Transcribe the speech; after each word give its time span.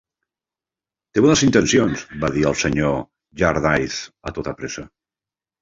"Té 1.17 1.23
bones 1.25 1.43
intencions", 1.49 2.05
va 2.23 2.31
dir 2.37 2.45
el 2.53 2.57
senyor 2.63 2.97
Jarndyce 3.43 4.03
a 4.31 4.35
tota 4.39 4.57
pressa. 4.63 4.91